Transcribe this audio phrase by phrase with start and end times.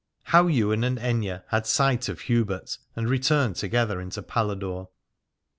[0.23, 4.87] HOW YWAIN AND AITHNE HAD SIGHT OF HUBERT, AND RETURNED TOGETHER INTO PALADORE.